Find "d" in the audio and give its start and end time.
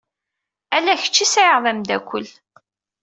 1.63-1.65